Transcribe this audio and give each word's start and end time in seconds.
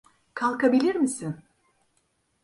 Kalkabilir 0.33 0.95
misin? 0.95 1.43